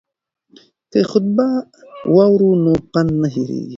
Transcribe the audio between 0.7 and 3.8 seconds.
که خطبه واورو نو پند نه هیریږي.